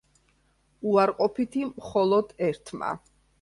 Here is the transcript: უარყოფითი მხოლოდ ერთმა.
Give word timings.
უარყოფითი 0.93 1.67
მხოლოდ 1.73 2.33
ერთმა. 2.49 2.91